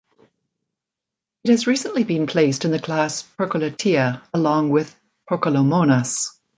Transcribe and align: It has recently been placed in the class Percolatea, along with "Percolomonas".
It 1.43 1.51
has 1.51 1.67
recently 1.67 2.03
been 2.03 2.25
placed 2.25 2.65
in 2.65 2.71
the 2.71 2.79
class 2.79 3.21
Percolatea, 3.37 4.19
along 4.33 4.71
with 4.71 4.95
"Percolomonas". 5.29 6.39